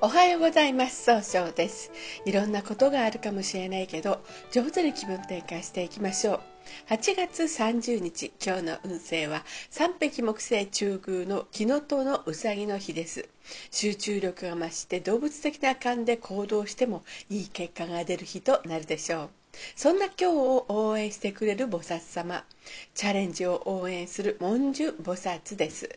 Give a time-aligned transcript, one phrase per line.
[0.00, 1.04] おはようございます。
[1.04, 1.90] 総称です。
[2.26, 6.40] いろんなことがあるかもしれないけど上手に気分転換していきましょう。
[6.88, 13.28] 8月30日今日の運勢は三匹木星中宮の木のとのうさぎの日です。
[13.70, 19.30] 集中力が増して動物的な感で行動してもいい結果が出る日となるでしょう。
[19.76, 22.44] そんな今日を応援してくれる菩薩様。
[22.94, 25.88] チャレンジを応援する文殊菩薩です。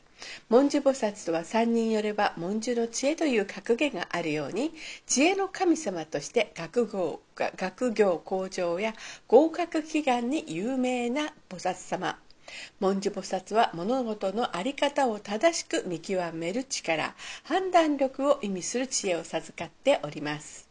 [0.50, 4.74] 文殊菩薩とは3人よれば文殊の知恵という格言があるように
[5.06, 8.94] 知恵の神様として学業学業向上や
[9.28, 12.18] 合格祈願に有名な菩薩様。
[12.80, 20.67] 文殊菩薩は物事の在り方を正しく見極める力判断力を意味する知恵を授かっております。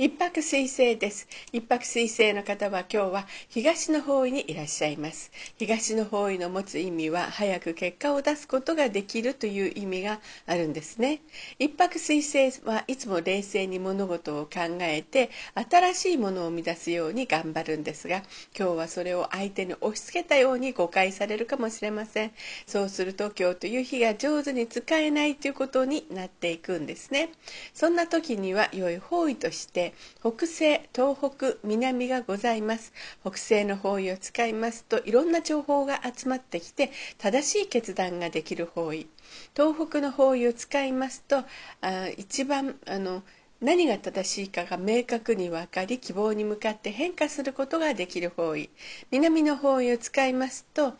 [0.00, 1.26] 一泊水星です。
[1.52, 5.32] 一泊水星の方は今日は東の方位にいらっしゃいます。
[5.58, 11.20] 東の方位の持つ意味は早く結果を出すことができるという意味があるんですね。
[11.58, 15.30] 一泊水星はいつも冷静に物事を考えて
[15.68, 18.22] 新しいものを生み出すように頑張るんですが、
[18.56, 22.30] 今日はそれを相手に押し付けたように誤解されるかもしれません。
[22.68, 27.30] そうすると今日という日が上手に使えないということになっていくんですね。
[27.74, 29.87] そんな時には良い方位として
[30.20, 32.92] 北西東北南がございます。
[33.22, 39.08] 北西の方位を使いますといろんな情報が集まってきて正しい決断ができる方位。
[39.56, 41.44] 東北の方位を使いますと
[41.80, 43.22] あ一番あの
[43.60, 48.70] 何が正しいかが明確に分かり希望に向かって変化することができる方位。
[49.10, 50.94] 南の方位を使いますと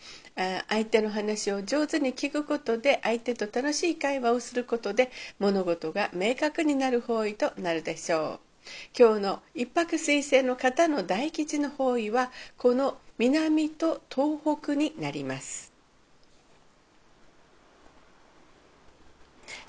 [0.68, 8.47] 相手の話を上手に聞くことで相手と楽しい会話をすることで物事が明確になる方位となるでしょう。
[8.98, 15.72] 今日の一泊水星の方の大吉の方位はこの南と東北になります。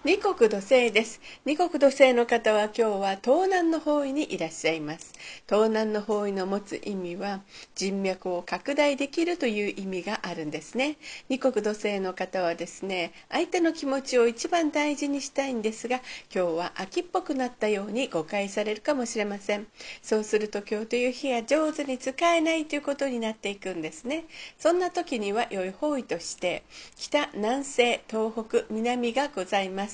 [0.06, 1.20] 二国土星です。
[1.44, 5.12] 二国土星の方は今日は東南の方位にいらっしゃいます。
[5.46, 7.42] 東南の方位の持つ意味は
[7.76, 10.96] 人脈を拡大できるという意味があるんですね。
[11.28, 15.98] 二国土星の方はですね相手の気持ちを一番大事にしたいんですが
[16.34, 19.68] 今日は秋っぽくなったように誤解されるかもしれません。
[20.02, 24.24] そうすると今日という日が上手に使えないということになっていくんですね。
[24.58, 26.64] そんな時には良い方位として
[26.96, 29.89] 北南西東北南がございます。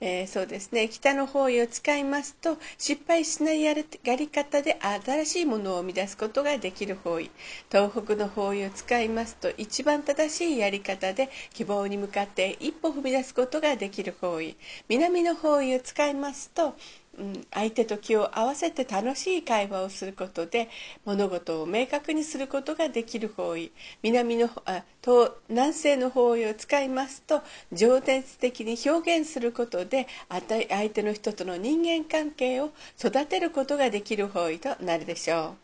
[0.00, 0.88] えー、そうですね。
[0.88, 3.84] 北の方位を使いますと失敗しないやり
[4.28, 7.30] 方で新しいものを生み出すことができる方位。
[7.70, 14.56] 東北の方位を使いますと一番正しいやり方で希望に向かって一歩踏み出すことができる方位。
[14.88, 16.74] 南の方位を使いますと
[17.18, 20.68] うん、相手と気を合わせて楽しい会話をすることで
[21.04, 27.42] 物事を明確にすることができる方位南のあ東南西の方位を使いますと
[27.72, 35.63] 情熱的に表現することで相手の人との人間関係を育てることができる方位となるでしょう。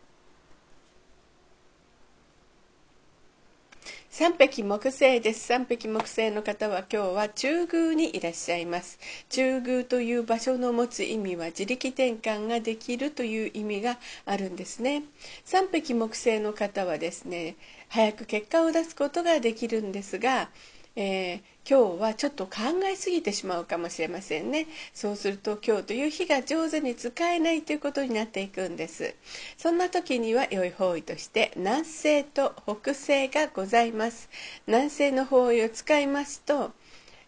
[4.21, 5.47] 三匹木星です。
[5.47, 8.99] 三匹木星の方は今日は中宮にいらっしゃいます。
[9.31, 15.05] 中宮という場所の持つ意味は自力転換ができるという意味があるんですね。
[15.47, 17.57] 三匹木星の方はですね、
[17.89, 20.51] 早く結果を出すことができるんですが、
[20.97, 22.53] えー、今日はちょっと考
[22.85, 24.67] えすぎてしまうかもしれませんね。
[24.93, 29.15] そうすると今日という日が上手に使えないということになっていくんです。
[29.57, 34.29] そんな時には良い方位として南西と北西がございます。
[34.67, 36.73] 南西の方位を使いますと、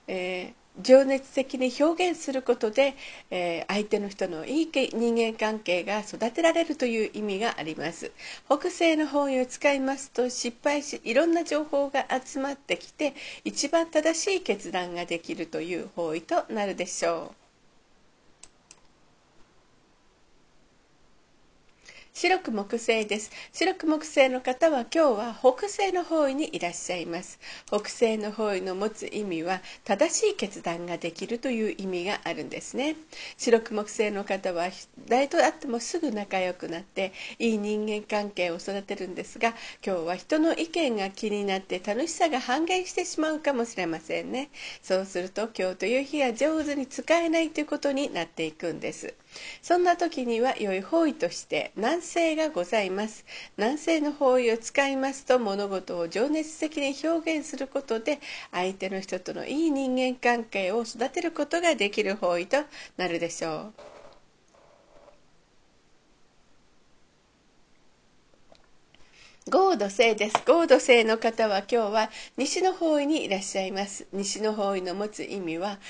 [0.09, 2.95] えー情熱的に表現することで、
[3.31, 8.11] えー、相手の人のいい人間関係が育てられるという意味があります。
[8.47, 17.42] 北西の方位を使いますと失敗しいろんな情報が集まってきて一番正しい決断ができるという方位となるでしょう。
[22.15, 23.31] 白く木星です。
[23.55, 27.41] 白く木星の方は今日は北西の方位にいらっしゃいます。
[27.67, 32.97] 北西の方位の持つ意味は正しい決断ができるという意味があるんですね。
[33.39, 34.69] 白く木星の方は
[35.09, 39.55] 誰と会ってもすぐ仲良くなっていい人間関係を育てるんですが
[39.85, 44.51] 今日は人の意見が気になって楽しさが半減してしまうかもしれませんね。
[44.83, 49.15] そうすると今日という日は上手に使えないということになっていくんです。
[49.63, 53.25] そんな時には良い方位として南西がございます。
[53.57, 58.21] 南西の方位を使いますと物事を情熱的に表現することで
[58.51, 62.59] 相手の人とのいい人間関係を育てることができる方位と
[62.97, 63.92] なるでしょう。
[69.51, 70.37] 合土星です。
[70.47, 74.07] 合土星の方は今日は西の方位にいらっしゃいます。
[74.13, 75.81] 西の方位の持つ意味は、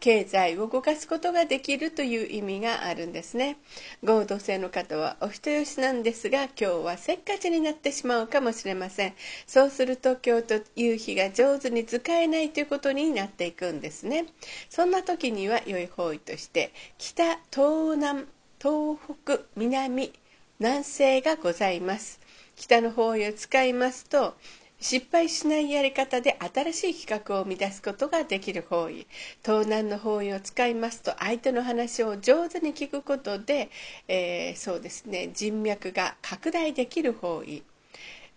[0.00, 3.56] 経済を動かすことができるという意味があるんですね。
[4.04, 9.14] 合土星の方はお人よしなんですが、今日はせっかちになってしまうかもしれません。
[9.46, 14.26] そうすると今日という日が上手に使えないということになっていくんですね。
[14.68, 18.26] そんな時には良い方位として、北、東南、
[18.60, 20.12] 東北、南、
[20.58, 22.19] 南西がございます。
[22.60, 24.34] 北の方位を使いますと
[24.80, 29.06] 失敗しないやり方で新しい企画を生み出すことができる方位。
[29.42, 33.70] 東南の方位を使いますと相手の話を上手に聞くことで、
[34.08, 37.62] えー、そうですね人脈が拡大できる方位。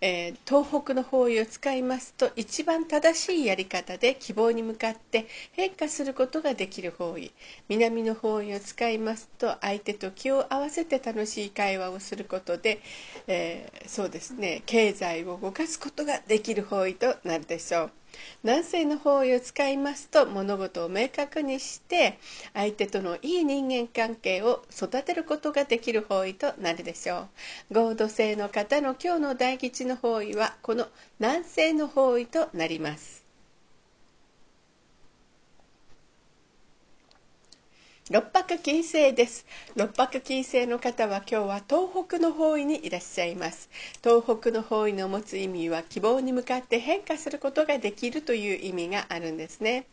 [0.06, 7.32] えー、東北の方位を使いますと一番正しいやり方で希望に向かって変化することができる方位
[7.70, 12.82] 南の方位を使いますと相手と気を合わせて楽しい会話をすることで、
[13.28, 18.03] えー、そうですね経済を動かすことができる方位となるでしょう。
[18.44, 22.18] 男性の方位を使いますと物事を明確にして
[22.54, 27.28] 相手とのいい人間関係を育てることができる方位となるでしょ
[27.72, 27.74] う。
[27.74, 30.88] 合同性の方の今日の大吉の方位はこの
[31.20, 33.23] 南西の方位となります。
[38.12, 39.46] 六白金星です。
[39.78, 43.70] 六白金星の方は今日は東北の方位にいらっしゃいます。
[44.04, 49.86] 東北の方位の持つ意味は希望に向かって変化することができるという意味があるんですね。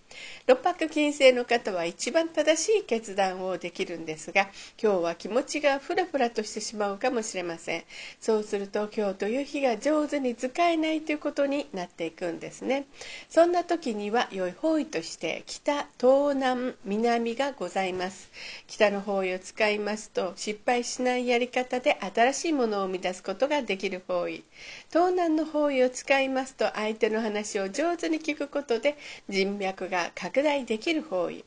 [0.48, 4.48] 六白金星の方は一番正しい決断をできるんですが
[4.82, 7.84] 今日は気持ちがフラフラとしてしまうかもしれません。
[8.20, 12.86] そうすると今日という日が上手に使えないということになっていくんですね。
[13.28, 17.99] そんな時には良い方位として北東南南がございます。
[18.00, 18.30] ます。
[18.66, 24.42] 北の方位を使いますと失敗しないやり方で新しいものを生み出すことができる方位。
[24.90, 28.96] 東南の方位を使いますと相手の話を上手に聞くことで
[29.28, 31.44] 人脈が拡大できる方位。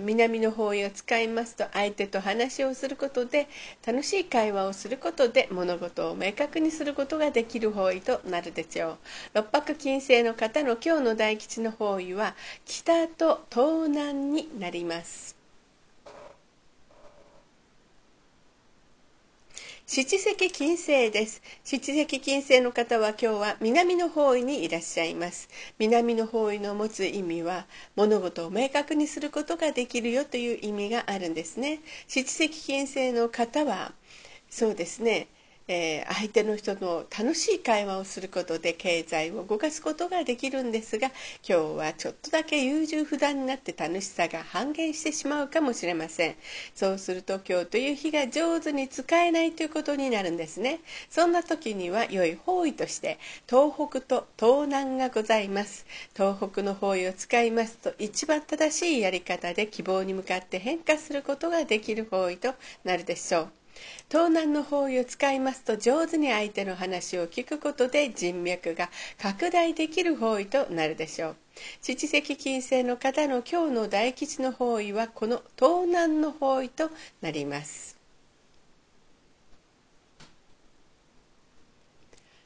[0.00, 3.46] 南の方位を使いますと相手と話をすることで
[3.86, 8.98] 楽しい会話をすることで物事を明確にすることができる方位となるでしょう。
[9.34, 12.34] 六白金星の方の今日の大吉の方位は
[12.64, 15.39] 北と東南になります。
[19.92, 21.42] 七石金星です。
[21.64, 25.48] 七石金星の方は今日は南の方位にいらっしゃいます。
[25.80, 27.66] 南の方位の持つ意味は
[27.96, 31.80] 物事を明確にすることができるよという意味があるんですね。
[32.06, 33.92] 七石金星の方は
[34.48, 35.26] そうですね。
[35.68, 41.08] えー、相手の人の楽しい会話をすることで経済を動かすことができるんですが
[41.48, 46.34] 今日はちょっとだけ優柔不断になって楽しさが半減してしまうかもしれません。
[46.74, 50.80] そうすると今日という日が上手に使えないということになるんですね。
[51.08, 53.18] そんな時には良い方位として
[53.48, 55.86] 東北と東南がございます。
[56.14, 62.54] 東北の方位を使いますと一番正しいやり方で希望に向かって変化することができる方位と
[62.84, 63.59] なるでしょう。
[64.10, 71.36] 東南の方位を使いますと上手に相手の話を聞くことで人脈が拡大できる方位となるでしょう。
[71.82, 76.90] 七石金星の方の今日の大吉の方位はこの東南の方位と
[77.20, 77.89] なります。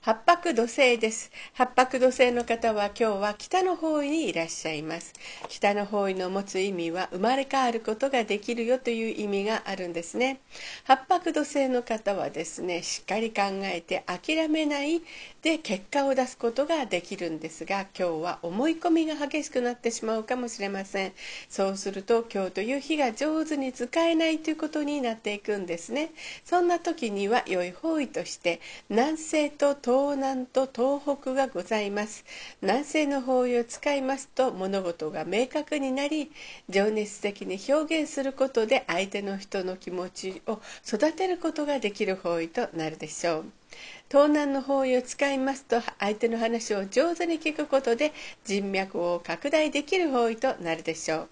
[0.04, 1.30] 八白土星です。
[1.54, 5.14] 八白土星の方は今日は北の方位にいらっしゃいます。
[5.48, 10.40] 北の方位の持つ意味は生まれ変わることができるよという意味があるんですね。
[10.84, 15.00] 八白土星の方はですね、しっかり考えて諦めない
[15.44, 21.12] で結果を出すことができるんですが、今日は思い込みが激しくなってしまうかもしれません。
[21.50, 26.12] そうすると今日という日が上手に使えないということになっていくんですね。
[26.46, 32.24] そんな時には良い方位として南西と東南と東北がございます
[32.62, 36.30] 南西の方位を使いますと物事が明確になり
[36.68, 43.63] 情熱的に表現することで相手の人の気持ちを育てることができる方位となるでしょう
[44.10, 48.12] 東南の方位を使いますと相手の話を上手に聞くことで
[48.44, 51.28] 人脈を拡大できる方位となるでしょう。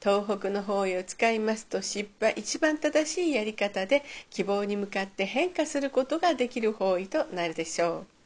[0.00, 8.21] 東北の方位を使いますと失敗一番正しいやり方で希望に向かって変化することができる方位となるでしょう。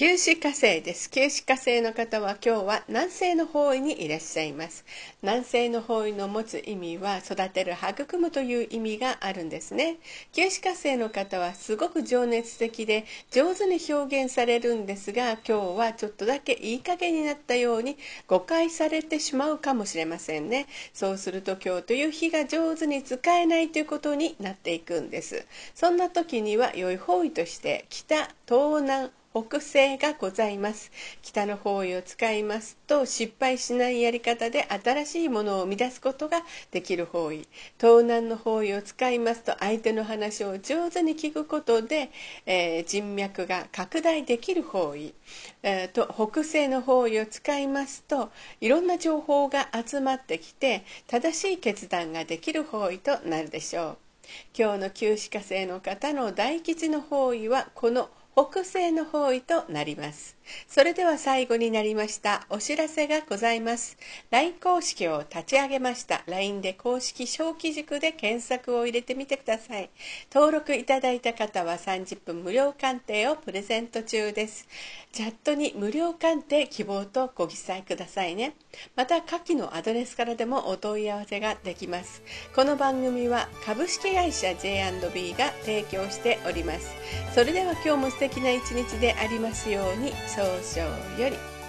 [0.00, 1.10] 九死火星です。
[1.10, 4.86] 九死火星の方は今日は南西の方位にいらっしゃいます。
[5.20, 9.98] 南西の方位の持つ意味は育てる、育むという意味があるんですね。
[10.32, 20.66] 九死火星の方はすごく情熱的で上手に表現されるんですが、今日はちょっとだけいい加減になったように誤解されてしまうかもしれませんね。
[20.94, 25.44] そうすると今日という日が上手に使えないということになっていくんです。
[25.74, 30.90] そんな時には良い方位として北、東南、北西がございます。
[31.22, 37.46] 北の方位を使いますと失敗しないやり方で新しいものを生み出すことができる方位。
[37.80, 42.10] 東南の方位を使いますと相手の話を上手に聞くことで、
[42.44, 45.14] えー、人脈が拡大できる方位、
[45.62, 53.98] えー、と北西の方位を使いますといろんな情報が集まってきて正しい決断ができる方位となるでしょう。
[54.56, 60.36] 今日の旧歯科生の方の大吉の方位はこの北西の方位となります。
[60.68, 63.96] それでは最後になりましたお知らせがございます。
[64.30, 66.22] LINE 公式を立ち上げました。
[66.26, 69.90] LINE で公式小規塾で検索を入れてみてください。
[70.32, 74.68] 登録いただいた方は30分無料鑑定をプレゼント中です。
[75.12, 78.54] チャットに無料鑑定希望とご記載くださいね。
[78.96, 82.22] また下記のアドレスからでもお問い合わせができます。
[82.54, 86.94] この番組は株式会社 J&B が提供しております。
[87.34, 90.12] それでは今日も敵な一日でありますように。
[90.26, 91.59] 早々より。